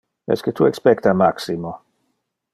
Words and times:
Esque 0.35 0.53
tu 0.59 0.65
expecta 0.69 1.13
Maximo? 1.21 1.71